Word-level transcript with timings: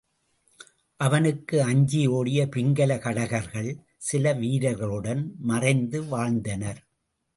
அவனுக்கு 0.99 1.63
அஞ்சி 1.63 2.07
ஓடிய 2.07 2.45
பிங்கல 2.45 2.97
கடகர்கள், 2.97 3.71
சில 3.97 4.33
வீரர்களுடன் 4.33 5.35
மறைந்து 5.41 6.03
வாழ்ந்தனர். 6.05 6.81